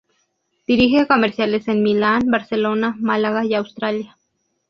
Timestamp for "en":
1.67-1.83